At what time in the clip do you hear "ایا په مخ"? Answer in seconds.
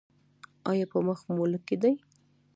0.69-1.19